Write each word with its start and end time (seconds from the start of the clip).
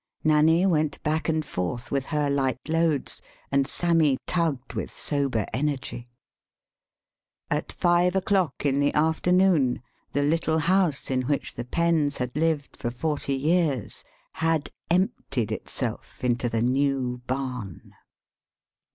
Nanny 0.23 0.65
went 0.65 0.97
back 1.03 1.29
and 1.29 1.45
forth 1.45 1.91
with 1.91 2.07
her 2.07 2.27
light 2.27 2.57
loads, 2.67 3.21
and 3.51 3.67
Sammy 3.67 4.17
tugged 4.25 4.73
with 4.73 4.91
sober 4.91 5.45
energy.] 5.53 6.09
At 7.51 7.71
five 7.71 8.15
o'clock 8.15 8.65
in 8.65 8.79
the 8.79 8.95
afternoon 8.95 9.83
the 10.13 10.23
little 10.23 10.57
house 10.57 11.11
in 11.11 11.27
which 11.27 11.53
the 11.53 11.65
Penns 11.65 12.17
had 12.17 12.35
lived 12.35 12.75
for 12.75 12.89
forty 12.89 13.35
years 13.35 14.03
had 14.33 14.71
emptied 14.89 15.51
itself 15.51 16.23
into 16.23 16.49
the 16.49 16.63
new 16.63 17.21
barn. 17.27 17.93